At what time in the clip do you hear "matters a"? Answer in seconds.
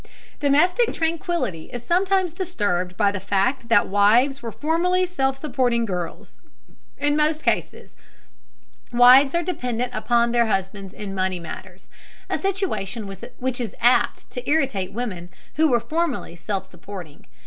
11.39-12.39